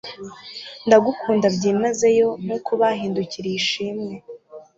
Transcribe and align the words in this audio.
ndagukunda 0.85 1.47
byimazeyo, 1.55 2.29
nkuko 2.43 2.69
bahindukiriye 2.81 3.57
ishimwe 3.63 4.13